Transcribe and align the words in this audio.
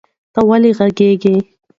ته 0.33 0.39
ویلې 0.47 0.71
غږیږي؟ 0.77 1.35